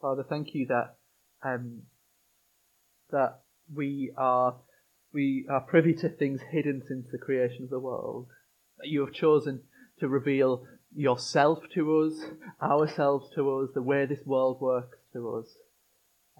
[0.00, 0.96] Father, thank you that
[1.42, 1.82] um,
[3.10, 3.40] that
[3.74, 4.56] we are
[5.12, 8.28] we are privy to things hidden since the creation of the world.
[8.78, 9.60] That you have chosen
[9.98, 10.64] to reveal
[10.94, 12.24] yourself to us,
[12.62, 15.46] ourselves to us, the way this world works to us.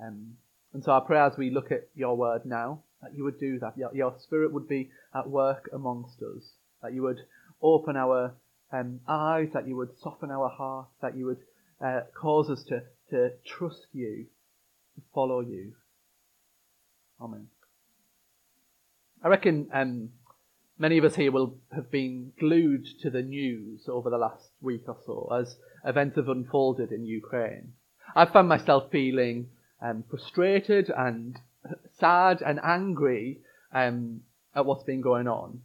[0.03, 0.35] Um,
[0.73, 3.59] and so I pray as we look at your word now, that you would do
[3.59, 3.77] that.
[3.77, 6.53] Your, your spirit would be at work amongst us.
[6.83, 7.21] That you would
[7.61, 8.35] open our
[8.73, 11.41] um, eyes, that you would soften our hearts, that you would
[11.85, 14.27] uh, cause us to, to trust you,
[14.95, 15.73] to follow you.
[17.21, 17.49] Amen.
[19.23, 20.11] I reckon um,
[20.79, 24.85] many of us here will have been glued to the news over the last week
[24.89, 27.75] or so as events have unfolded in Ukraine.
[28.17, 29.49] I've found myself feeling
[29.83, 31.39] um, frustrated and
[31.99, 33.41] sad and angry
[33.73, 34.23] um,
[34.55, 35.61] at what's been going on.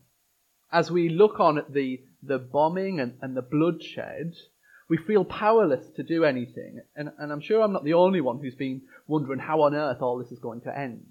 [0.72, 4.36] As we look on at the, the bombing and, and the bloodshed,
[4.88, 6.82] we feel powerless to do anything.
[6.96, 10.02] And, and I'm sure I'm not the only one who's been wondering how on earth
[10.02, 11.06] all this is going to end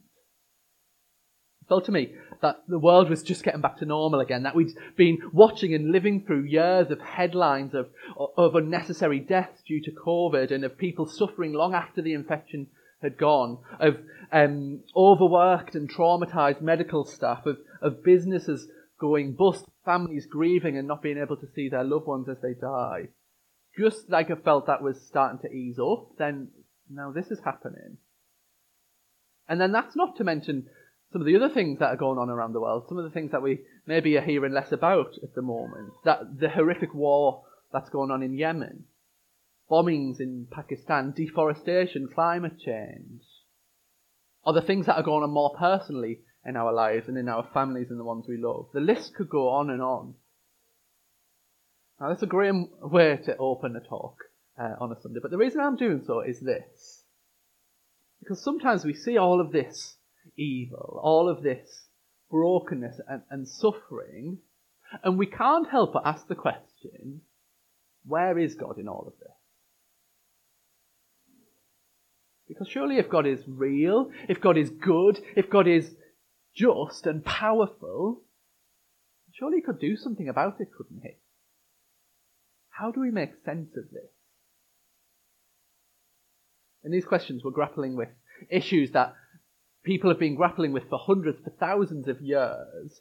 [1.63, 4.55] It felt to me that the world was just getting back to normal again, that
[4.55, 7.89] we'd been watching and living through years of headlines of,
[8.37, 12.69] of unnecessary deaths due to COVID and of people suffering long after the infection
[13.03, 13.97] had gone, of
[14.33, 18.67] um, overworked and traumatized medical staff, of, of businesses
[18.99, 22.55] going bust, families grieving and not being able to see their loved ones as they
[22.55, 23.09] die.
[23.79, 26.49] Just like I felt that was starting to ease up, then
[26.89, 27.99] now this is happening.
[29.49, 30.69] And then that's not to mention
[31.13, 33.11] some of the other things that are going on around the world, some of the
[33.11, 37.45] things that we maybe are hearing less about at the moment, that the horrific war
[37.73, 38.85] that's going on in Yemen,
[39.71, 43.23] bombings in Pakistan, deforestation, climate change,
[44.45, 47.49] or the things that are going on more personally in our lives and in our
[47.55, 48.67] families and the ones we love.
[48.73, 50.15] The list could go on and on.
[52.05, 54.19] Now, that's a grim way to open a talk
[54.61, 57.03] uh, on a Sunday, but the reason I'm doing so is this.
[58.21, 59.97] Because sometimes we see all of this
[60.37, 61.87] evil, all of this
[62.31, 64.37] brokenness and, and suffering,
[65.03, 67.23] and we can't help but ask the question
[68.05, 69.39] where is God in all of this?
[72.49, 75.95] Because surely if God is real, if God is good, if God is
[76.55, 78.21] just and powerful,
[79.33, 81.17] surely he could do something about it, couldn't he?
[82.79, 84.11] How do we make sense of this?
[86.83, 88.09] In these questions, we're grappling with
[88.51, 89.15] issues that
[89.85, 93.01] people have been grappling with for hundreds, for thousands of years.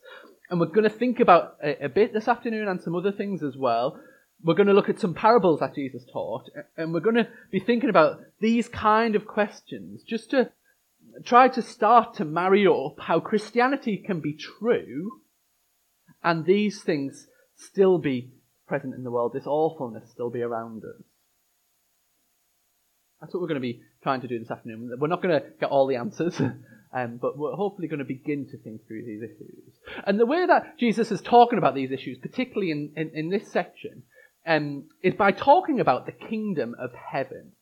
[0.50, 3.58] And we're going to think about a bit this afternoon and some other things as
[3.58, 4.00] well.
[4.44, 7.60] We're going to look at some parables that Jesus taught, and we're going to be
[7.60, 10.52] thinking about these kind of questions just to
[11.24, 15.22] try to start to marry up how Christianity can be true
[16.24, 18.32] and these things still be
[18.68, 21.04] present in the world, this awfulness still be around us.
[23.20, 24.92] That's what we're going to be trying to do this afternoon.
[25.00, 26.40] We're not going to get all the answers,
[26.94, 29.74] um, but we're hopefully going to begin to think through these issues.
[30.06, 33.50] And the way that Jesus is talking about these issues, particularly in, in, in this
[33.50, 34.04] section,
[34.46, 37.54] um, is by talking about the kingdom of heaven.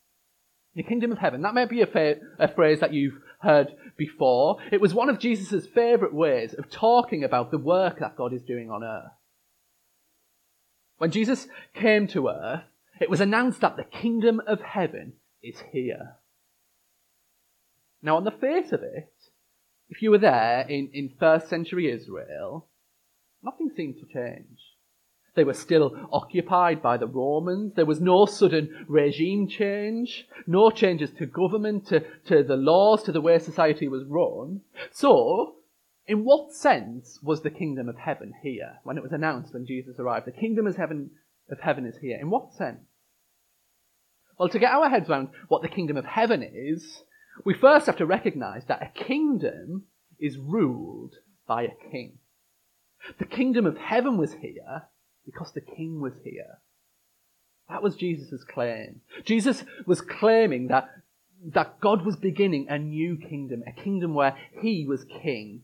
[0.73, 1.41] The kingdom of heaven.
[1.43, 3.67] That might be a, fa- a phrase that you've heard
[3.97, 4.57] before.
[4.71, 8.41] It was one of Jesus' favourite ways of talking about the work that God is
[8.41, 9.11] doing on earth.
[11.01, 12.61] When Jesus came to earth,
[12.99, 16.17] it was announced that the kingdom of heaven is here.
[18.03, 19.11] Now, on the face of it,
[19.89, 22.67] if you were there in, in first century Israel,
[23.41, 24.59] nothing seemed to change.
[25.33, 27.73] They were still occupied by the Romans.
[27.75, 33.11] There was no sudden regime change, no changes to government, to, to the laws, to
[33.11, 34.61] the way society was run.
[34.91, 35.55] So,
[36.07, 39.99] in what sense was the kingdom of heaven here when it was announced when Jesus
[39.99, 40.27] arrived?
[40.27, 41.11] The kingdom of heaven,
[41.49, 42.17] of heaven is here.
[42.19, 42.81] In what sense?
[44.37, 47.03] Well, to get our heads around what the kingdom of heaven is,
[47.45, 49.83] we first have to recognize that a kingdom
[50.19, 51.15] is ruled
[51.47, 52.17] by a king.
[53.19, 54.83] The kingdom of heaven was here
[55.25, 56.59] because the king was here.
[57.69, 59.01] That was Jesus' claim.
[59.23, 60.89] Jesus was claiming that,
[61.53, 65.61] that God was beginning a new kingdom, a kingdom where he was king.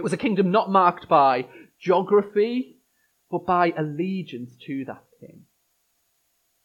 [0.00, 1.44] It was a kingdom not marked by
[1.78, 2.78] geography,
[3.30, 5.42] but by allegiance to that king.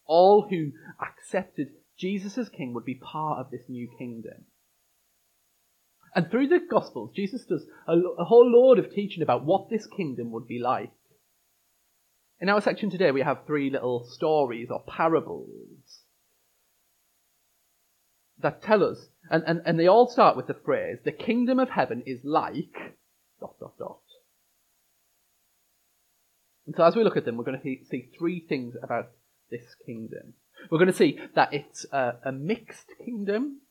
[0.06, 0.72] All who
[1.02, 1.68] accepted
[1.98, 4.46] Jesus as king would be part of this new kingdom.
[6.16, 9.86] And through the Gospels, Jesus does a, a whole load of teaching about what this
[9.86, 10.94] kingdom would be like.
[12.40, 16.00] In our section today, we have three little stories or parables
[18.40, 21.72] that tell us, and, and, and they all start with the phrase, the kingdom of
[21.72, 22.96] heaven is like,
[23.40, 24.00] dot, dot, dot.
[26.66, 29.12] And so as we look at them, we're going to see three things about
[29.52, 30.34] this kingdom.
[30.72, 33.62] We're going to see that it's a, a mixed kingdom,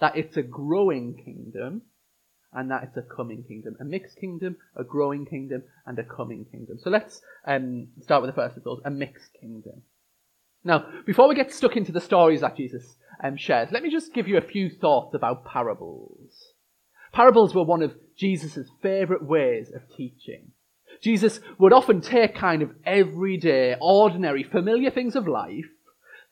[0.00, 1.82] that it's a growing kingdom,
[2.52, 3.76] and that it's a coming kingdom.
[3.80, 6.78] A mixed kingdom, a growing kingdom, and a coming kingdom.
[6.82, 9.82] So let's um, start with the first of those, a mixed kingdom.
[10.64, 14.12] Now, before we get stuck into the stories that Jesus um, shares, let me just
[14.12, 16.49] give you a few thoughts about parables.
[17.12, 20.52] Parables were one of Jesus' favourite ways of teaching.
[21.00, 25.66] Jesus would often take kind of everyday, ordinary, familiar things of life,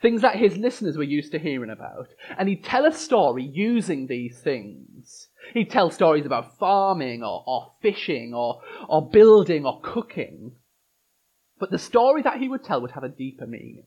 [0.00, 4.06] things that his listeners were used to hearing about, and he'd tell a story using
[4.06, 5.28] these things.
[5.54, 10.52] He'd tell stories about farming or, or fishing or, or building or cooking.
[11.58, 13.86] But the story that he would tell would have a deeper meaning.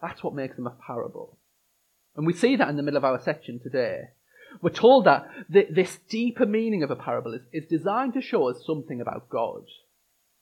[0.00, 1.38] That's what makes them a parable.
[2.16, 4.08] And we see that in the middle of our section today.
[4.62, 8.48] We're told that th- this deeper meaning of a parable is, is designed to show
[8.48, 9.64] us something about God,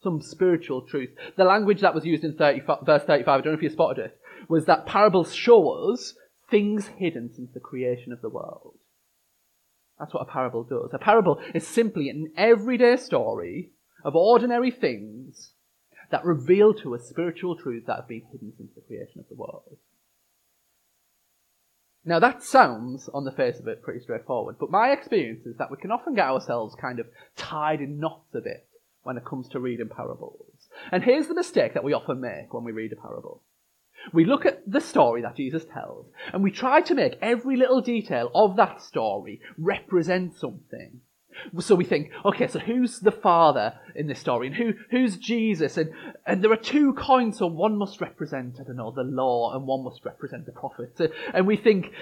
[0.02, 1.11] some spiritual truth.
[1.37, 4.05] The language that was used in 30, verse 35, I don't know if you spotted
[4.06, 6.14] it, was that parables show us
[6.50, 8.75] things hidden since the creation of the world.
[9.99, 10.90] That's what a parable does.
[10.93, 13.70] A parable is simply an everyday story
[14.05, 15.52] of ordinary things
[16.10, 19.34] that reveal to us spiritual truths that have been hidden since the creation of the
[19.34, 19.78] world.
[22.05, 25.71] Now that sounds, on the face of it, pretty straightforward, but my experience is that
[25.71, 27.06] we can often get ourselves kind of
[27.37, 28.69] tied in knots a bit
[29.05, 30.69] when it comes to reading parables.
[30.93, 33.43] And here's the mistake that we often make when we read a parable.
[34.12, 37.81] We look at the story that Jesus tells, and we try to make every little
[37.81, 41.01] detail of that story represent something.
[41.58, 45.76] So we think, okay, so who's the father in this story, and who who's Jesus?
[45.76, 45.92] And
[46.26, 49.66] and there are two coins, so one must represent, I don't know, the law, and
[49.66, 51.00] one must represent the prophets.
[51.32, 51.92] And we think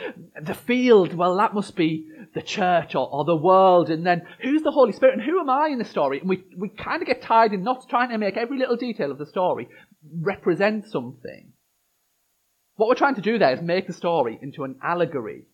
[0.40, 4.62] the field, well, that must be the church or, or the world, and then who's
[4.62, 6.20] the Holy Spirit, and who am I in the story?
[6.20, 9.10] And we we kind of get tied in knot trying to make every little detail
[9.10, 9.68] of the story
[10.20, 11.52] represent something.
[12.76, 15.44] What we're trying to do there is make the story into an allegory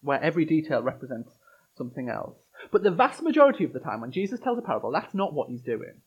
[0.00, 1.32] where every detail represents
[1.76, 2.36] something else.
[2.70, 5.48] But the vast majority of the time, when Jesus tells a parable, that's not what
[5.48, 6.00] he's doing.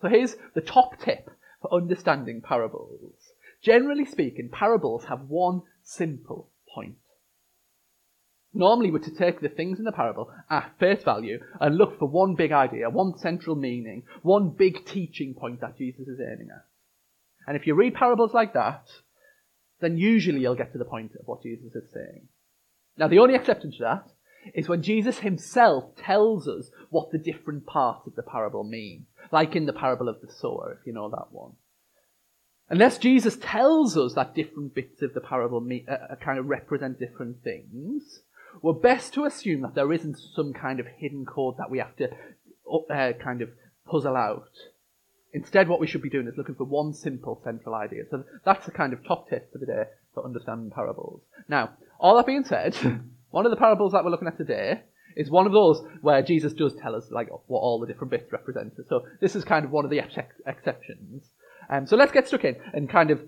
[0.00, 1.30] So here's the top tip
[1.60, 3.14] for understanding parables.
[3.62, 6.96] Generally speaking, parables have one simple point.
[8.54, 12.06] Normally, we're to take the things in the parable at face value and look for
[12.06, 16.66] one big idea, one central meaning, one big teaching point that Jesus is aiming at.
[17.46, 18.88] And if you read parables like that,
[19.80, 22.28] then usually you'll get to the point of what Jesus is saying.
[22.98, 24.04] Now, the only exception to that
[24.54, 29.06] is when Jesus himself tells us what the different parts of the parable mean.
[29.30, 31.52] Like in the parable of the sower, if you know that one.
[32.68, 36.98] Unless Jesus tells us that different bits of the parable uh, uh, kind of represent
[36.98, 38.20] different things,
[38.62, 41.94] we're best to assume that there isn't some kind of hidden code that we have
[41.96, 42.08] to
[42.90, 43.50] uh, kind of
[43.86, 44.48] puzzle out.
[45.34, 48.04] Instead, what we should be doing is looking for one simple central idea.
[48.10, 49.84] So that's the kind of top tip for the day
[50.14, 51.22] for understanding parables.
[51.48, 52.74] Now, all that being said,
[53.32, 54.82] one of the parables that we're looking at today
[55.16, 58.32] is one of those where Jesus does tell us like what all the different bits
[58.32, 58.74] represent.
[58.88, 61.24] So this is kind of one of the ex- exceptions.
[61.68, 63.20] Um, so let's get stuck in and kind of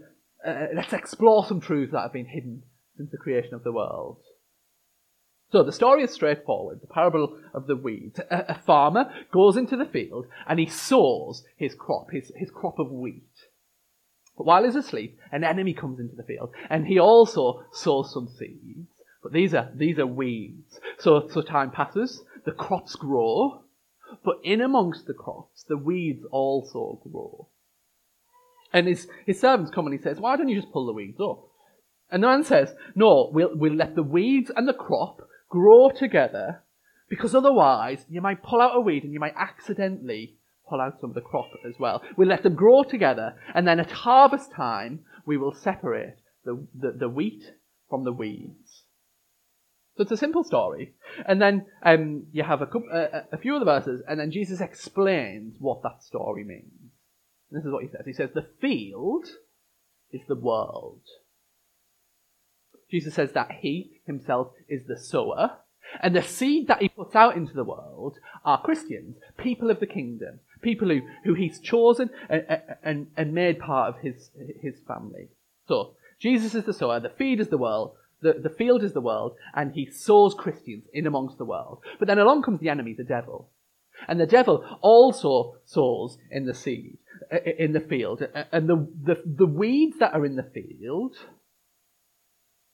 [0.46, 2.62] uh, let's explore some truths that have been hidden
[2.96, 4.18] since the creation of the world.
[5.50, 6.80] So the story is straightforward.
[6.80, 8.18] The parable of the weeds.
[8.30, 12.78] A, a, farmer goes into the field and he sows his crop, his, his crop
[12.78, 13.22] of wheat.
[14.36, 18.28] But while he's asleep, an enemy comes into the field and he also sows some
[18.28, 18.88] seeds.
[19.24, 20.78] But these are, these are weeds.
[20.98, 23.62] So, so time passes, the crops grow,
[24.22, 27.48] but in amongst the crops, the weeds also grow.
[28.70, 31.18] And his, his servants come and he says, why don't you just pull the weeds
[31.20, 31.42] up?
[32.10, 36.62] And the man says, no, we'll, we'll let the weeds and the crop grow together
[37.08, 40.36] because otherwise you might pull out a weed and you might accidentally
[40.68, 42.02] pull out some of the crop as well.
[42.18, 46.92] We'll let them grow together and then at harvest time we will separate the, the,
[46.92, 47.42] the wheat
[47.88, 48.63] from the weeds.
[49.96, 50.94] So it's a simple story.
[51.26, 54.30] And then um, you have a, couple, uh, a few of the verses and then
[54.30, 56.92] Jesus explains what that story means.
[57.50, 58.02] And this is what he says.
[58.06, 59.26] He says, the field
[60.10, 61.02] is the world.
[62.90, 65.58] Jesus says that he himself is the sower,
[66.00, 69.86] and the seed that he puts out into the world are Christians, people of the
[69.86, 72.44] kingdom, people who, who he's chosen and,
[72.82, 75.28] and, and made part of his, his family.
[75.66, 79.00] So, Jesus is the sower, the feed is the world, the, the field is the
[79.00, 81.78] world, and he sows Christians in amongst the world.
[81.98, 83.50] But then along comes the enemy, the devil.
[84.08, 86.98] And the devil also sows in the seed,
[87.32, 88.22] uh, uh, in the field.
[88.22, 91.16] Uh, and the, the, the weeds that are in the field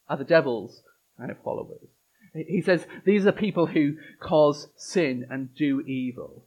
[0.09, 0.83] are the devil's
[1.19, 1.88] kind of followers.
[2.33, 6.47] He says these are people who cause sin and do evil.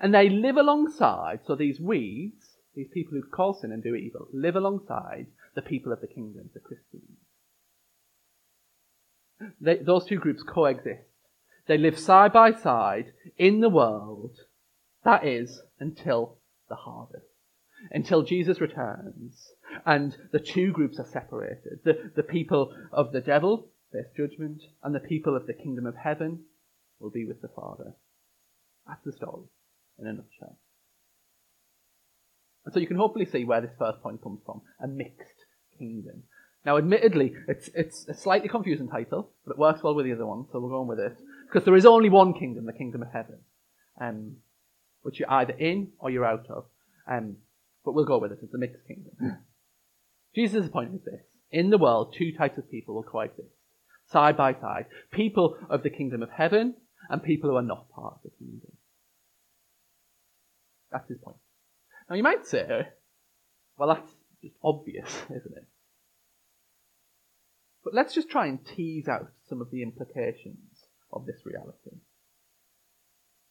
[0.00, 4.28] And they live alongside, so these weeds these people who cause sin and do evil,
[4.32, 7.18] live alongside the people of the kingdom, the Christians.
[9.60, 11.02] They, those two groups coexist.
[11.66, 14.36] They live side by side in the world,
[15.04, 17.26] that is, until the harvest,
[17.90, 19.52] until Jesus returns
[19.86, 21.80] and the two groups are separated.
[21.84, 25.96] The, the people of the devil face judgment, and the people of the kingdom of
[25.96, 26.40] heaven
[27.00, 27.94] will be with the Father.
[28.86, 29.44] That's the story
[29.98, 30.58] in a nutshell.
[32.64, 35.44] And so you can hopefully see where this first point comes from a mixed
[35.78, 36.22] kingdom.
[36.64, 40.26] Now, admittedly, it's, it's a slightly confusing title, but it works well with the other
[40.26, 41.16] one, so we'll go on with it.
[41.46, 43.38] Because there is only one kingdom, the kingdom of heaven,
[44.00, 44.36] um,
[45.02, 46.66] which you're either in or you're out of.
[47.10, 47.36] Um,
[47.84, 48.38] but we'll go with it.
[48.42, 49.38] It's a mixed kingdom.
[50.34, 51.22] Jesus' point is this.
[51.50, 53.48] In the world, two types of people will coexist,
[54.12, 54.86] side by side.
[55.10, 56.74] People of the kingdom of heaven
[57.08, 58.70] and people who are not part of the kingdom.
[60.92, 61.38] That's his point.
[62.08, 62.88] Now you might say,
[63.76, 64.10] well that's
[64.42, 65.66] just obvious, isn't it?
[67.84, 71.96] But let's just try and tease out some of the implications of this reality.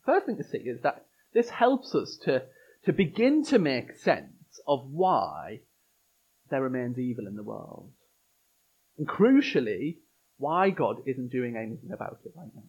[0.06, 2.44] First thing to see is that this helps us to,
[2.86, 5.62] to begin to make sense of why
[6.50, 7.92] there remains evil in the world.
[8.98, 9.98] And crucially,
[10.38, 12.64] why God isn't doing anything about it right now.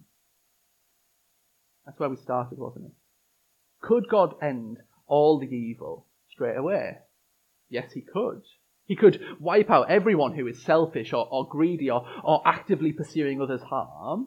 [1.86, 2.92] That's where we started, wasn't it?
[3.80, 6.98] Could God end all the evil straight away?
[7.68, 8.42] Yes, he could.
[8.90, 13.40] He could wipe out everyone who is selfish or, or greedy or, or actively pursuing
[13.40, 14.26] others' harm.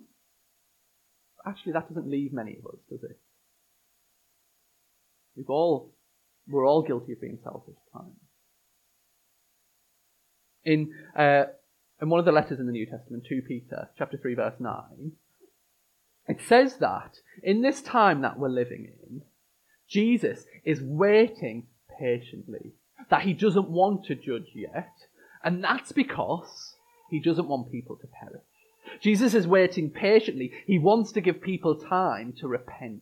[1.45, 3.19] Actually, that doesn't leave many of us, does it?
[5.35, 5.93] We've all,
[6.47, 8.15] we're all guilty of being selfish at times.
[10.63, 11.51] In, uh,
[12.01, 15.11] in one of the letters in the New Testament, 2 Peter, chapter 3, verse 9,
[16.29, 19.23] it says that in this time that we're living in,
[19.89, 21.67] Jesus is waiting
[21.99, 22.75] patiently,
[23.09, 24.93] that he doesn't want to judge yet,
[25.43, 26.75] and that's because
[27.09, 28.41] he doesn't want people to perish.
[29.01, 30.51] Jesus is waiting patiently.
[30.65, 33.01] He wants to give people time to repent,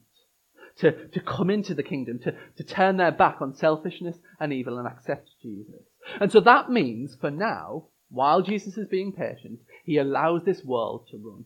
[0.77, 4.77] to, to come into the kingdom, to, to turn their back on selfishness and evil
[4.77, 5.81] and accept Jesus.
[6.19, 11.07] And so that means, for now, while Jesus is being patient, he allows this world
[11.11, 11.45] to run.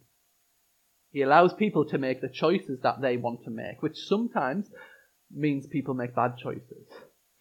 [1.12, 4.70] He allows people to make the choices that they want to make, which sometimes
[5.32, 6.88] means people make bad choices.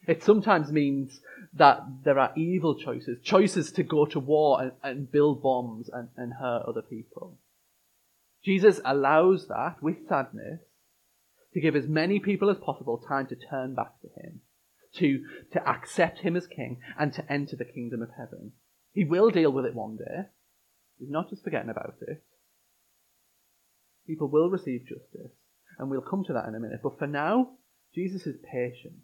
[0.06, 1.20] It sometimes means
[1.54, 6.08] that there are evil choices, choices to go to war and, and build bombs and,
[6.16, 7.38] and hurt other people.
[8.44, 10.60] Jesus allows that with sadness
[11.54, 14.40] to give as many people as possible time to turn back to him
[14.96, 18.52] to, to accept him as king and to enter the kingdom of heaven.
[18.92, 20.28] He will deal with it one day.
[20.98, 22.22] He's not just forgetting about it.
[24.06, 25.32] People will receive justice,
[25.78, 26.80] and we'll come to that in a minute.
[26.82, 27.52] But for now,
[27.94, 28.94] Jesus is patient.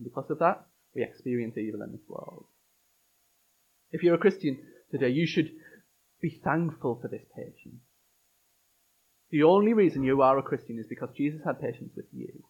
[0.00, 0.64] And because of that,
[0.94, 2.46] we experience evil in this world.
[3.92, 4.58] If you're a Christian
[4.90, 5.50] today, you should
[6.22, 7.82] be thankful for this patience.
[9.30, 12.42] The only reason you are a Christian is because Jesus had patience with you.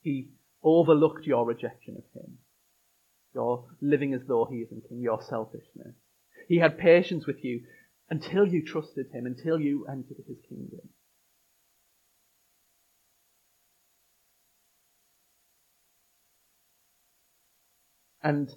[0.00, 0.30] He
[0.62, 2.38] overlooked your rejection of him,
[3.34, 5.94] your living as though he isn't king, your selfishness.
[6.48, 7.60] He had patience with you
[8.08, 10.88] until you trusted him, until you entered his kingdom.
[18.24, 18.50] And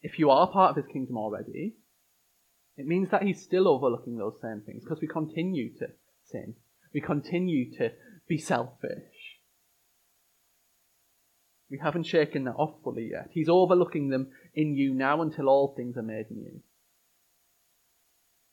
[0.00, 1.76] if you are part of his kingdom already,
[2.78, 5.88] it means that he's still overlooking those same things because we continue to
[6.24, 6.54] sin.
[6.94, 7.90] We continue to
[8.26, 9.38] be selfish.
[11.70, 13.28] We haven't shaken that off fully yet.
[13.32, 16.62] He's overlooking them in you now until all things are made new.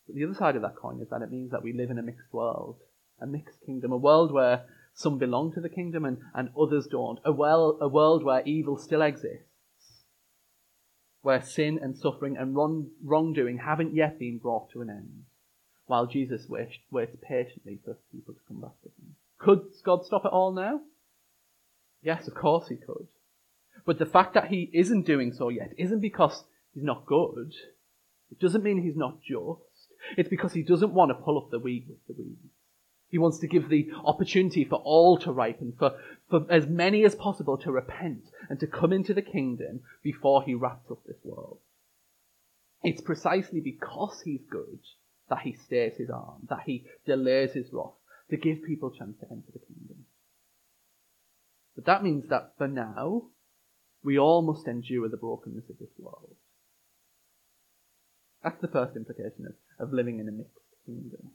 [0.05, 1.97] But the other side of that coin is that it means that we live in
[1.97, 2.79] a mixed world,
[3.21, 7.19] a mixed kingdom, a world where some belong to the kingdom and, and others don't,
[7.23, 9.46] a, well, a world where evil still exists
[11.27, 15.23] where sin and suffering and wrong, wrongdoing haven't yet been brought to an end,
[15.85, 19.13] while Jesus waits, waits patiently for people to come back to him.
[19.37, 20.79] Could God stop it all now?
[22.01, 23.07] Yes, of course he could.
[23.85, 27.51] But the fact that he isn't doing so yet isn't because he's not good.
[28.31, 29.59] It doesn't mean he's not just.
[30.15, 32.53] It's because he doesn't want to pull up the wheat with the weeds.
[33.09, 35.91] He wants to give the opportunity for all to ripen, for,
[36.29, 40.53] for as many as possible to repent and to come into the kingdom before he
[40.53, 41.59] wraps up this world.
[42.83, 44.79] It's precisely because he's good
[45.29, 47.93] that he stays his arm, that he delays his wrath,
[48.29, 50.05] to give people a chance to enter the kingdom.
[51.75, 53.23] But that means that for now,
[54.03, 56.35] we all must endure the brokenness of this world.
[58.43, 61.31] That's the first implication of, of living in a mixed kingdom.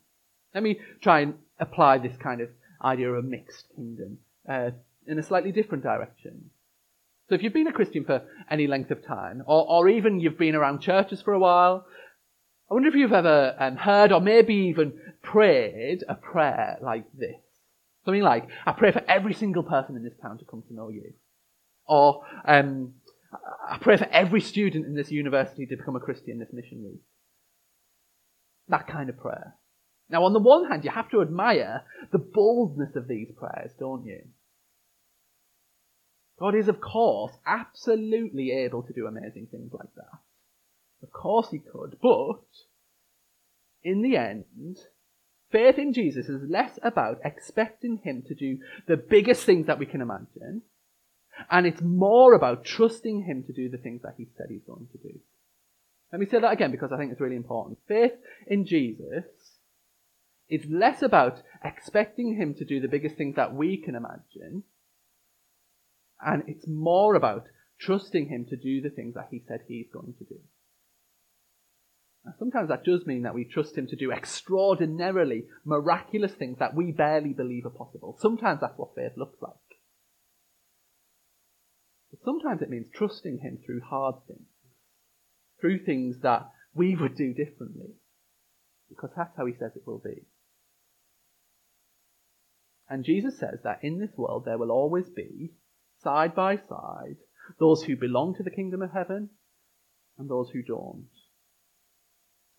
[0.54, 2.49] Let me try and apply this kind of
[2.82, 4.18] idea of a mixed kingdom
[4.49, 4.70] uh,
[5.06, 6.50] in a slightly different direction.
[7.28, 10.38] So if you've been a Christian for any length of time, or, or even you've
[10.38, 11.87] been around churches for a while,
[12.70, 17.37] I wonder if you've ever um, heard or maybe even prayed a prayer like this.
[18.04, 20.88] Something like, I pray for every single person in this town to come to know
[20.88, 21.12] you.
[21.87, 22.94] Or, um,
[23.68, 27.00] I pray for every student in this university to become a Christian this mission week.
[28.68, 29.54] That kind of prayer.
[30.12, 34.04] Now, on the one hand, you have to admire the boldness of these prayers, don't
[34.04, 34.21] you?
[36.38, 40.19] God is, of course, absolutely able to do amazing things like that.
[41.02, 42.42] Of course he could, but
[43.83, 44.76] in the end,
[45.50, 49.87] faith in Jesus is less about expecting him to do the biggest things that we
[49.87, 50.61] can imagine,
[51.50, 54.88] and it's more about trusting him to do the things that he said he's going
[54.92, 55.19] to do.
[56.12, 57.78] Let me say that again because I think it's really important.
[57.88, 58.12] Faith
[58.47, 59.25] in Jesus
[60.52, 64.64] is less about expecting him to do the biggest things that we can imagine,
[66.21, 67.47] and it's more about
[67.80, 70.38] trusting him to do the things that he said he's going to do.
[72.25, 76.75] Now, sometimes that does mean that we trust him to do extraordinarily miraculous things that
[76.75, 78.16] we barely believe are possible.
[78.21, 79.54] Sometimes that's what faith looks like.
[82.11, 84.47] But sometimes it means trusting him through hard things,
[85.61, 87.94] through things that we would do differently,
[88.88, 90.26] because that's how he says it will be.
[92.88, 95.52] And Jesus says that in this world there will always be,
[96.02, 97.16] side by side,
[97.58, 99.30] those who belong to the kingdom of heaven
[100.18, 101.08] and those who don't.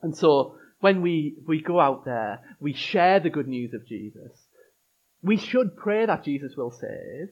[0.02, 4.32] And so when we, we go out there, we share the good news of Jesus.
[5.22, 7.30] We should pray that Jesus will save,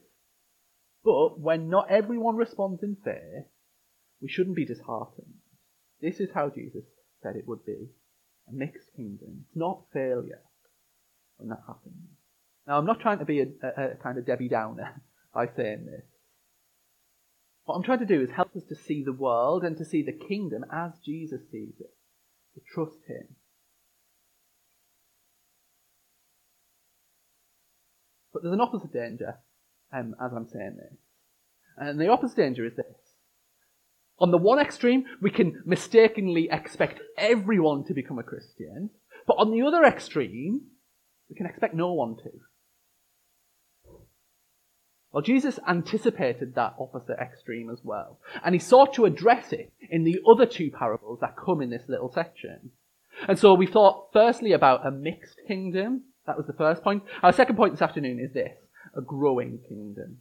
[1.04, 3.46] but when not everyone responds in faith,
[4.22, 5.34] we shouldn't be disheartened.
[6.00, 6.84] This is how Jesus
[7.22, 7.90] said it would be.
[8.48, 9.46] A mixed kingdom.
[9.48, 10.42] It's not failure
[11.38, 12.21] when that happens.
[12.68, 15.02] Now, I'm not trying to be a, a, a kind of Debbie Downer
[15.34, 16.06] by saying this.
[17.66, 20.04] What I'm trying to do is help us to see the world and to see
[20.04, 21.94] the kingdom as Jesus sees it,
[22.56, 23.36] to trust Him.
[28.34, 29.36] But there's an opposite danger
[29.94, 30.98] um, as I'm saying this.
[31.78, 32.86] And the opposite danger is this.
[34.20, 38.92] On the one extreme, we can mistakenly expect everyone to become a Christian,
[39.26, 40.62] but on the other extreme,
[41.30, 42.30] we can expect no one to.
[45.12, 50.04] Well, Jesus anticipated that opposite extreme as well, and he sought to address it in
[50.06, 52.72] the other two parables that come in this little section.
[53.28, 56.04] And so we thought firstly about a mixed kingdom.
[56.28, 57.04] That was the first point.
[57.24, 58.56] Our second point this afternoon is this
[58.96, 60.20] a growing kingdom.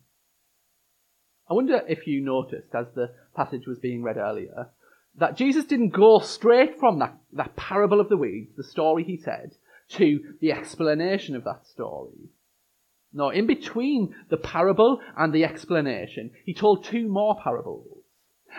[1.48, 4.70] I wonder if you noticed as the passage was being read earlier
[5.16, 9.16] that Jesus didn't go straight from that, that parable of the weeds, the story he
[9.16, 9.56] said,
[9.90, 12.30] to the explanation of that story.
[13.12, 18.04] No, in between the parable and the explanation, he told two more parables.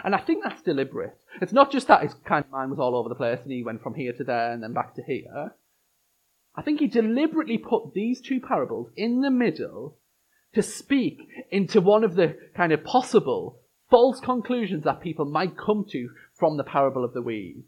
[0.04, 1.18] And I think that's deliberate.
[1.42, 3.64] It's not just that his kind of mind was all over the place and he
[3.64, 5.54] went from here to there and then back to here.
[6.56, 9.98] I think he deliberately put these two parables in the middle
[10.54, 13.60] to speak into one of the kind of possible
[13.90, 17.66] false conclusions that people might come to from the parable of the weeds.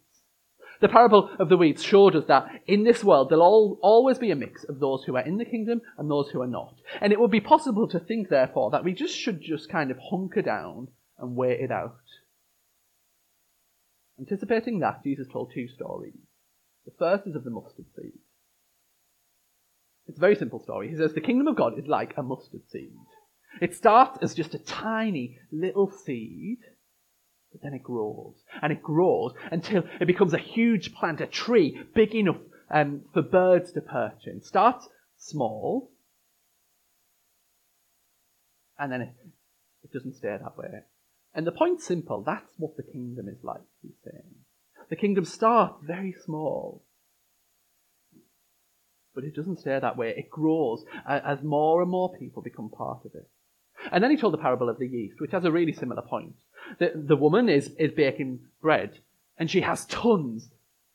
[0.81, 4.31] The parable of the weeds showed us that in this world there'll all, always be
[4.31, 6.75] a mix of those who are in the kingdom and those who are not.
[6.99, 9.97] And it would be possible to think, therefore, that we just should just kind of
[10.09, 11.95] hunker down and wait it out.
[14.19, 16.13] Anticipating that, Jesus told two stories.
[16.85, 18.19] The first is of the mustard seed.
[20.07, 20.89] It's a very simple story.
[20.89, 22.91] He says the kingdom of God is like a mustard seed.
[23.61, 26.59] It starts as just a tiny little seed,
[27.53, 31.79] but then it grows and it grows until it becomes a huge plant, a tree
[31.93, 32.37] big enough
[32.69, 34.41] um, for birds to perch in.
[34.41, 35.91] Starts small,
[38.77, 39.13] and then it,
[39.83, 40.81] it doesn't stay that way.
[41.35, 42.23] And the point's simple.
[42.23, 44.35] That's what the kingdom is like, he's saying.
[44.89, 46.83] The kingdom starts very small,
[49.15, 50.13] but it doesn't stay that way.
[50.17, 53.29] It grows as more and more people become part of it.
[53.91, 56.35] And then he told the parable of the yeast, which has a really similar point.
[56.79, 58.99] The, the woman is, is baking bread,
[59.37, 60.49] and she has tons,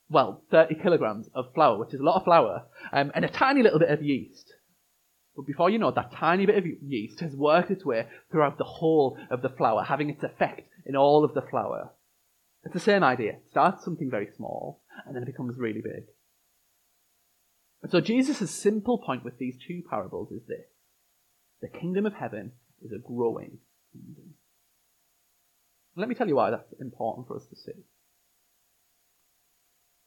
[0.09, 3.63] well, 30 kilograms of flour, which is a lot of flour, um, and a tiny
[3.63, 4.53] little bit of yeast.
[5.37, 8.59] But before you know it, that tiny bit of yeast has worked its way throughout
[8.59, 11.91] the whole of the flour, having its effect in all of the flour.
[12.65, 13.33] It's the same idea.
[13.33, 16.07] It starts something very small, and then it becomes really big.
[17.83, 20.67] And so Jesus' simple point with these two parables is this.
[21.61, 22.53] The kingdom of heaven
[22.85, 23.59] is a growing
[23.93, 24.35] kingdom.
[25.99, 27.73] Let me tell you why that's important for us to see.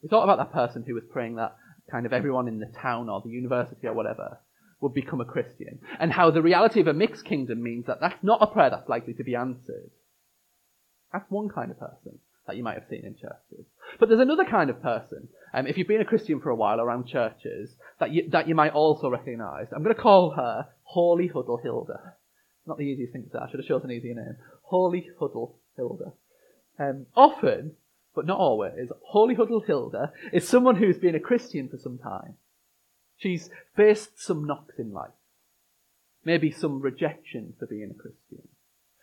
[0.02, 1.56] We thought about that person who was praying that
[1.92, 4.40] kind of everyone in the town or the university or whatever
[4.80, 8.24] would become a Christian, and how the reality of a mixed kingdom means that that's
[8.24, 9.92] not a prayer that's likely to be answered.
[11.14, 13.68] That's one kind of person that you might have seen in churches.
[14.00, 16.82] But there's another kind of person, um, if you've been a Christian for a while
[16.82, 19.68] around churches, that you, that you might also recognise.
[19.72, 22.16] I'm going to call her Holy Huddle Hilda.
[22.66, 24.38] Not the easiest thing to say, I should have chosen an easier name.
[24.64, 26.14] Holy Huddle Hilda.
[26.80, 27.74] Um, often,
[28.16, 32.36] but not always, Holy Huddle Hilda is someone who's been a Christian for some time.
[33.18, 35.12] She's faced some knocks in life.
[36.26, 38.48] Maybe some rejection for being a Christian.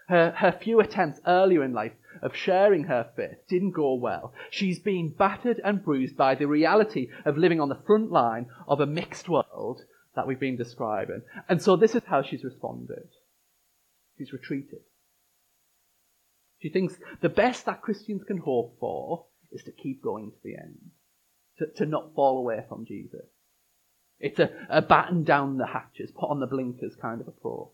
[0.09, 4.33] Her, her few attempts earlier in life of sharing her faith didn't go well.
[4.51, 8.81] She's been battered and bruised by the reality of living on the front line of
[8.81, 9.83] a mixed world
[10.17, 11.23] that we've been describing.
[11.49, 13.09] And so this is how she's responded.
[14.17, 14.81] She's retreated.
[16.61, 20.57] She thinks the best that Christians can hope for is to keep going to the
[20.57, 20.79] end,
[21.59, 23.27] to, to not fall away from Jesus.
[24.21, 27.71] It's a, a batten down the hatches, put on the blinkers kind of approach.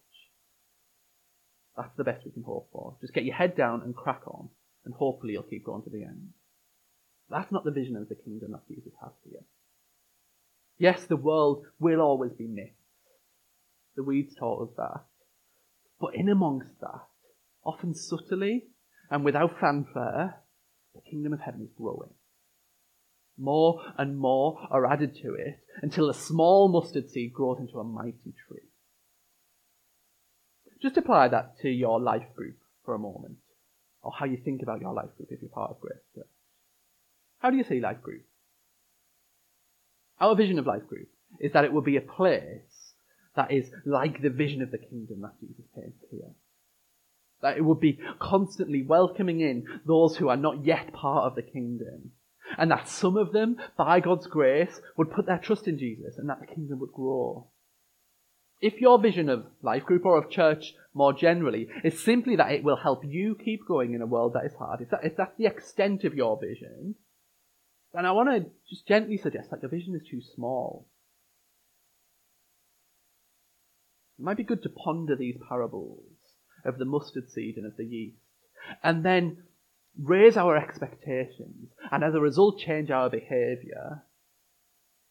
[1.76, 2.96] That's the best we can hope for.
[3.00, 4.50] Just get your head down and crack on,
[4.84, 6.30] and hopefully you'll keep going to the end.
[7.30, 9.40] That's not the vision of the kingdom that Jesus has here.
[10.76, 12.76] Yes, the world will always be mixed.
[13.96, 15.04] The weeds taught us that.
[16.00, 17.06] But in amongst that,
[17.64, 18.64] often subtly
[19.10, 20.36] and without fanfare,
[20.94, 22.10] the kingdom of heaven is growing.
[23.36, 27.84] More and more are added to it until a small mustard seed grows into a
[27.84, 28.68] mighty tree.
[30.80, 33.38] Just apply that to your life group for a moment,
[34.02, 36.26] or how you think about your life group if you're part of Grace Church.
[37.38, 38.22] How do you see life group?
[40.20, 41.08] Our vision of life group
[41.40, 42.92] is that it will be a place
[43.34, 46.30] that is like the vision of the kingdom that Jesus paints here.
[47.44, 51.42] That it would be constantly welcoming in those who are not yet part of the
[51.42, 52.12] kingdom.
[52.57, 56.30] And that some of them, by God's grace, would put their trust in Jesus and
[56.30, 57.48] that the kingdom would grow.
[58.62, 62.64] If your vision of life group or of church more generally is simply that it
[62.64, 65.37] will help you keep going in a world that is hard, if, that, if that's
[65.37, 66.94] the extent of your vision,
[67.92, 70.88] then I want to just gently suggest that your vision is too small.
[74.18, 76.13] It might be good to ponder these parables
[76.64, 78.16] of the mustard seed and of the yeast,
[78.83, 79.38] and then
[80.00, 84.03] raise our expectations, and as a result, change our behavior,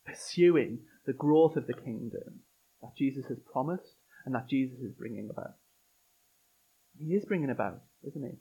[0.06, 2.42] pursuing the growth of the kingdom
[2.82, 5.56] that Jesus has promised and that Jesus is bringing about.
[6.98, 8.38] He is bringing about, isn't he?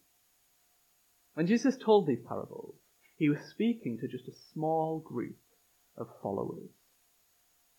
[1.35, 2.75] When Jesus told these parables,
[3.17, 5.37] he was speaking to just a small group
[5.97, 6.71] of followers.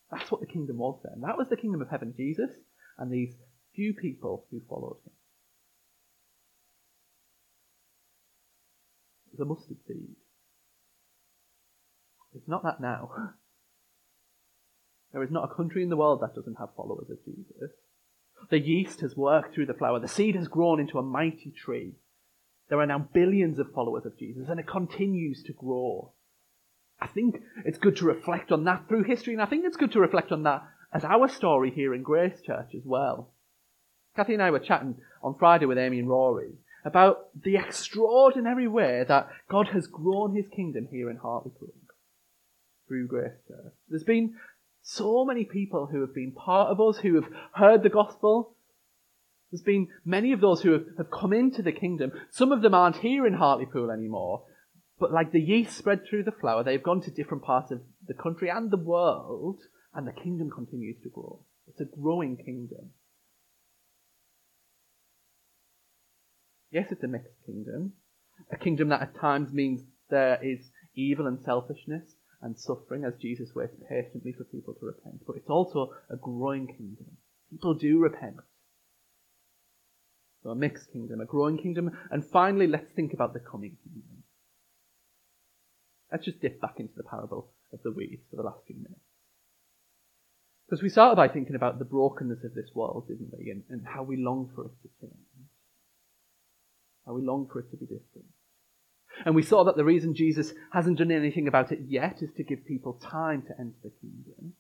[0.10, 1.22] That's what the kingdom was then.
[1.22, 2.52] That was the kingdom of heaven, Jesus
[2.98, 3.34] and these
[3.76, 5.14] few people who followed him.
[9.34, 10.16] It a mustard seed.
[12.36, 13.12] It's not that now.
[15.12, 17.72] There is not a country in the world that doesn't have followers of Jesus.
[18.50, 20.00] The yeast has worked through the flour.
[20.00, 21.94] The seed has grown into a mighty tree.
[22.70, 26.14] There are now billions of followers of Jesus, and it continues to grow.
[27.00, 29.92] I think it's good to reflect on that through history, and I think it's good
[29.92, 33.34] to reflect on that as our story here in Grace Church as well.
[34.16, 36.54] Kathy and I were chatting on Friday with Amy and Rory
[36.86, 41.74] about the extraordinary way that God has grown his kingdom here in Hartlepool
[42.88, 43.74] through Grace Church.
[43.90, 44.36] There's been
[44.82, 48.56] so many people who have been part of us, who have heard the gospel.
[49.52, 52.12] There's been many of those who have, have come into the kingdom.
[52.32, 54.44] Some of them aren't here in Hartlepool anymore,
[55.00, 58.14] but like the yeast spread through the flour, they've gone to different parts of the
[58.14, 59.60] country and the world,
[59.94, 61.40] and the kingdom continues to grow.
[61.68, 62.92] It's a growing kingdom.
[66.74, 67.94] Yes, it's a mixed kingdom.
[68.52, 73.54] A kingdom that at times means there is evil and selfishness and suffering as Jesus
[73.56, 75.22] waits patiently for people to repent.
[75.28, 77.18] But it's also a growing kingdom.
[77.52, 78.38] People do repent.
[80.42, 84.24] So a mixed kingdom, a growing kingdom, and finally let's think about the coming kingdom.
[86.12, 89.00] Let's just dip back into the parable of the weeds for the last few minutes.
[90.68, 93.52] Because we started by thinking about the brokenness of this world, didn't we?
[93.52, 95.14] And, and how we long for it to change.
[97.06, 98.28] How we long for it to be different.
[99.26, 102.44] And we saw that the reason Jesus hasn't done anything about it yet is to
[102.44, 104.54] give people time to enter the kingdom.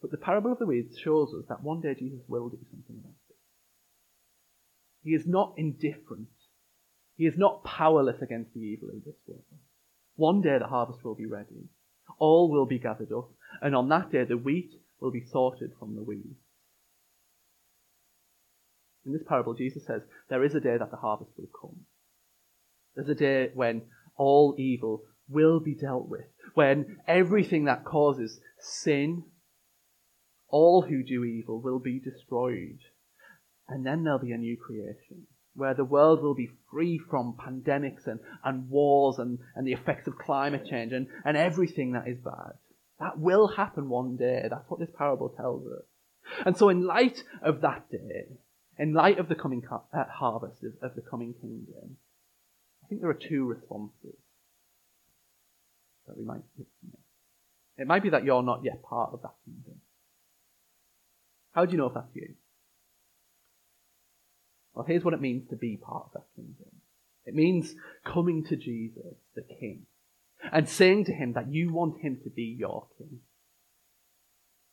[0.00, 2.96] But the parable of the weeds shows us that one day Jesus will do something
[2.98, 3.36] about it.
[5.02, 6.28] He is not indifferent.
[7.16, 9.42] He is not powerless against the evil in this world.
[10.16, 11.68] One day the harvest will be ready.
[12.18, 13.30] All will be gathered up.
[13.62, 16.38] And on that day the wheat will be sorted from the weeds.
[19.08, 21.86] In this parable, Jesus says there is a day that the harvest will come.
[22.94, 23.82] There's a day when
[24.16, 29.24] all evil will be dealt with, when everything that causes sin,
[30.48, 32.80] all who do evil will be destroyed.
[33.66, 38.06] And then there'll be a new creation where the world will be free from pandemics
[38.06, 42.18] and, and wars and, and the effects of climate change and, and everything that is
[42.18, 42.52] bad.
[43.00, 44.46] That will happen one day.
[44.50, 45.84] That's what this parable tells us.
[46.44, 48.36] And so, in light of that day,
[48.78, 51.96] in light of the coming uh, harvest of, of the coming kingdom,
[52.84, 54.16] I think there are two responses
[56.06, 56.42] that we might.
[57.76, 59.80] It might be that you're not yet part of that kingdom.
[61.52, 62.34] How do you know if that's you?
[64.74, 66.70] Well, here's what it means to be part of that kingdom.
[67.26, 67.74] It means
[68.06, 69.86] coming to Jesus, the King,
[70.52, 73.20] and saying to him that you want him to be your King.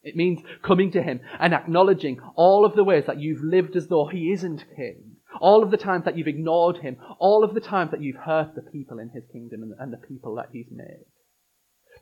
[0.06, 3.88] It means coming to him and acknowledging all of the ways that you've lived as
[3.88, 5.16] though he isn't king.
[5.42, 6.98] All of the times that you've ignored him.
[7.20, 10.36] All of the times that you've hurt the people in his kingdom and, the people
[10.36, 11.06] that he's made.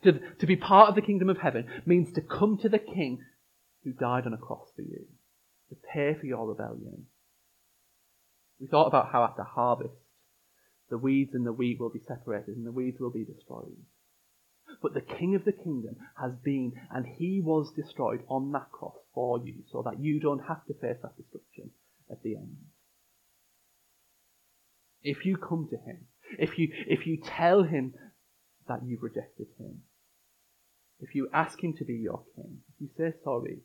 [0.02, 3.24] To, to be part of the kingdom of heaven means to come to the king
[3.84, 5.06] who died on a cross for you.
[5.70, 7.06] To pay for your rebellion.
[8.60, 9.94] We thought about how after harvest,
[10.90, 13.76] the weeds and the wheat will be separated and the weeds will be destroyed.
[14.82, 18.96] But the King of the kingdom has been, and he was destroyed on that cross
[19.14, 21.70] for you, so that you don't have to face that destruction
[22.10, 22.56] at the end.
[25.02, 26.06] If you come to him,
[26.38, 27.94] if you, if you tell him
[28.68, 29.82] that you've rejected him,
[31.00, 33.58] if you ask him to be your king, if you say sorry,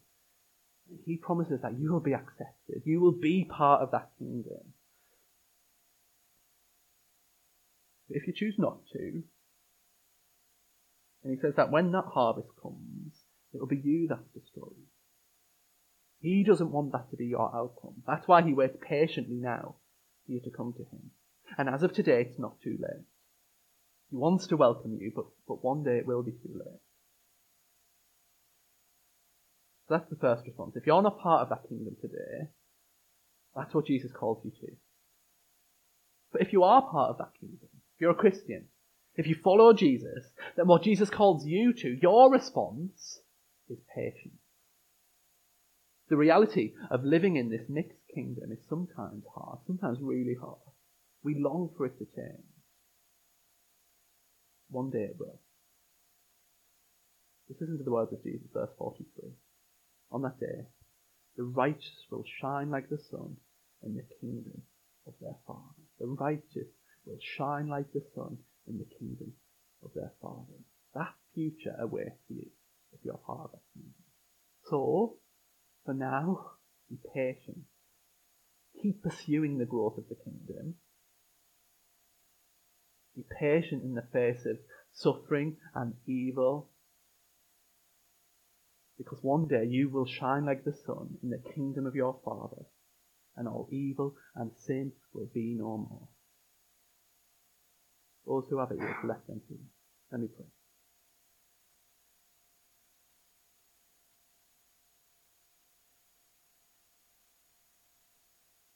[1.06, 2.82] he promises that you will be accepted.
[2.86, 4.74] You will be part of that kingdom.
[8.08, 9.24] But if you choose not to,
[11.24, 13.14] and he says that when that harvest comes,
[13.54, 14.88] it will be you that's destroyed.
[16.22, 18.04] He doesn't want that to be your outcome.
[18.06, 19.76] That's why he waits patiently now
[20.26, 21.12] for you to come to him.
[21.58, 23.06] And as of today, it's not too late.
[24.10, 26.82] He wants to welcome you, but, but one day it will be too late.
[29.88, 30.76] So that's the first response.
[30.76, 32.50] If you're not part of that kingdom today,
[33.56, 34.74] that's what Jesus calls you to.
[36.32, 38.66] But if you are part of that kingdom, if you're a Christian,
[39.20, 40.24] if you follow Jesus,
[40.56, 43.20] then what Jesus calls you to, your response
[43.70, 44.40] is patience.
[46.08, 50.62] The reality of living in this mixed kingdom is sometimes hard, sometimes really hard.
[51.22, 52.46] We long for it to change.
[54.70, 55.42] One day it will.
[57.50, 59.32] Listen to the words of Jesus, verse 43.
[60.14, 60.66] On that day,
[61.36, 63.36] the righteous will shine like the sun
[63.84, 64.62] in the kingdom
[65.06, 65.60] of their Father.
[66.00, 66.70] The righteous
[67.06, 68.38] will shine like the sun
[68.70, 69.34] in the kingdom
[69.84, 70.60] of their Father.
[70.96, 72.46] That future awaits you
[72.94, 73.94] if you're part of kingdom.
[74.70, 75.18] So,
[75.86, 76.52] for now,
[76.90, 77.66] be patient.
[78.82, 80.76] Keep pursuing the growth of the kingdom.
[83.16, 84.58] Be patient in the face of
[84.92, 86.70] suffering and evil.
[88.98, 92.66] Because one day you will shine like the sun in the kingdom of your Father,
[93.36, 96.08] and all evil and sin will be no more.
[98.30, 99.58] Those who have ears, let them hear.
[100.12, 100.46] Let me pray.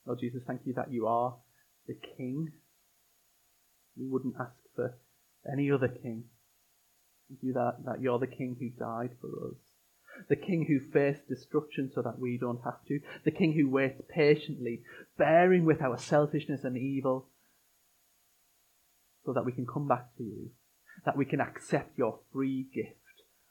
[0.08, 1.36] Lord Jesus, thank you that you are
[1.88, 2.52] the King.
[3.96, 4.96] We wouldn't ask for
[5.50, 6.24] any other King.
[7.30, 9.58] Thank you that, that you're the King who died for us.
[10.30, 13.00] The King who faced destruction so that we don't have to.
[13.24, 14.82] The King who waits patiently,
[15.20, 17.28] bearing with our selfishness and evil
[19.26, 20.50] so that we can come back to you,
[21.06, 22.98] that we can accept your free gift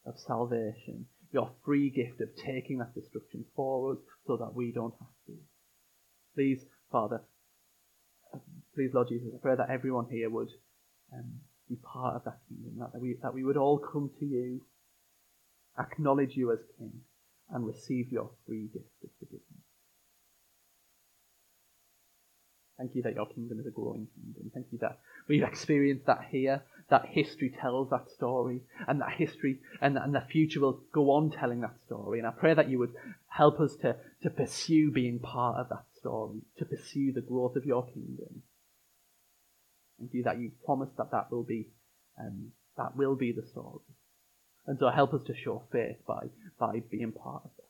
[0.06, 4.94] of salvation, your free gift of taking that destruction for us so that we don't
[4.98, 5.32] have to.
[6.35, 7.22] Please, Father,
[8.74, 10.50] please, Lord Jesus, I pray that everyone here would
[11.12, 14.61] um, be part of that kingdom, that we, that we would all come to you,
[15.78, 16.92] acknowledge you as King,
[17.50, 19.71] and receive your free gift of forgiveness.
[22.83, 24.51] Thank you that your kingdom is a growing kingdom.
[24.53, 29.61] Thank you that we've experienced that here, that history tells that story, and that history
[29.81, 32.18] and, and the future will go on telling that story.
[32.18, 32.92] And I pray that you would
[33.29, 37.64] help us to, to pursue being part of that story, to pursue the growth of
[37.64, 38.42] your kingdom.
[40.01, 41.68] Thank you that you've promised that that will be,
[42.18, 43.79] um, that will be the story.
[44.66, 47.62] And so help us to show faith by, by being part of that.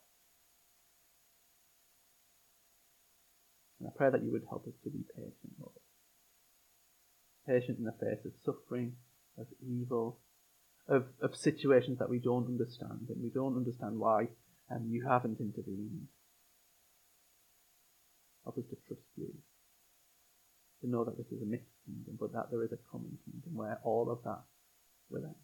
[3.82, 5.74] And I pray that you would help us to be patient, Lord.
[7.48, 8.92] Patient in the face of suffering,
[9.36, 10.20] of evil,
[10.88, 14.28] of, of situations that we don't understand, and we don't understand why
[14.70, 16.06] um, you haven't intervened.
[18.44, 19.34] Help us to trust you,
[20.80, 23.56] to know that this is a mixed kingdom, but that there is a common kingdom
[23.56, 24.42] where all of that
[25.10, 25.34] will end.